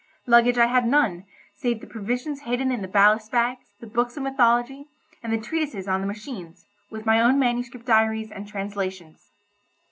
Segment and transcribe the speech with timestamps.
[0.25, 4.23] Luggage I had none, save the provisions hidden in the ballast bags, the books of
[4.23, 4.87] mythology,
[5.21, 9.29] and the treatises on the machines, with my own manuscript diaries and translations.